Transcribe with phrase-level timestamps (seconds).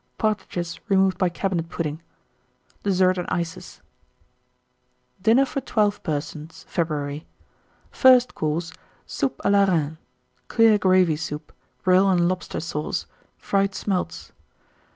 [0.17, 2.01] Partridges, removed by Cabinet Pudding.
[2.81, 3.81] DESSERT AND ICES.
[5.19, 5.23] 1910.
[5.23, 7.27] DINNER FOR 12 PERSONS (February).
[7.91, 8.73] FIRST COURSE.
[9.05, 9.99] Soup a la Reine.
[10.47, 11.53] Clear Gravy Soup.
[11.83, 13.05] Brill and Lobster Sauce.
[13.37, 14.31] Fried Smelts.